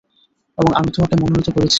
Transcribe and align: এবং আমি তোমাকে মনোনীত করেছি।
এবং 0.57 0.71
আমি 0.73 0.89
তোমাকে 0.91 1.15
মনোনীত 1.15 1.49
করেছি। 1.49 1.69